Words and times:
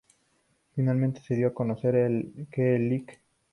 Finalmente 0.73 1.21
se 1.21 1.35
dio 1.35 1.49
a 1.49 1.53
conocer 1.53 1.93
que 2.51 2.75
el 2.75 2.89
Lic. 2.89 3.19